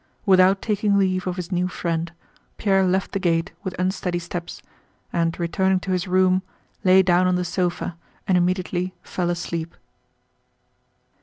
Without 0.25 0.63
taking 0.63 0.97
leave 0.97 1.27
of 1.27 1.35
his 1.35 1.51
new 1.51 1.67
friend, 1.67 2.11
Pierre 2.57 2.83
left 2.83 3.11
the 3.11 3.19
gate 3.19 3.51
with 3.63 3.77
unsteady 3.77 4.17
steps 4.17 4.63
and 5.13 5.39
returning 5.39 5.79
to 5.81 5.91
his 5.91 6.07
room 6.07 6.41
lay 6.83 7.03
down 7.03 7.27
on 7.27 7.35
the 7.35 7.45
sofa 7.45 7.95
and 8.27 8.35
immediately 8.35 8.95
fell 9.03 9.29
asleep. 9.29 9.75